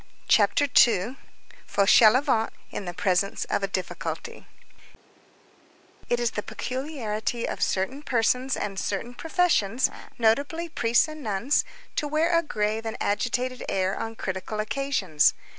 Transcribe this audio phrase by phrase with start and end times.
[0.27, 4.47] CHAPTER II—FAUCHELEVENT IN THE PRESENCE OF A DIFFICULTY
[6.09, 11.63] It is the peculiarity of certain persons and certain professions, notably priests and nuns,
[11.97, 15.35] to wear a grave and agitated air on critical occasions.